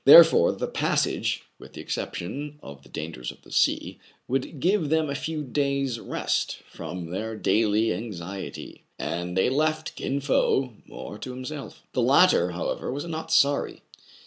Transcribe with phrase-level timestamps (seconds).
[0.01, 4.89] î* Therefore the passage, with the exception of the dangers of the sea, would give
[4.89, 10.73] them a few days' rest from their daily anxi ety; and they left Kin Fo
[10.87, 11.83] more to himself.
[11.93, 13.83] The latter, however, was not sorry.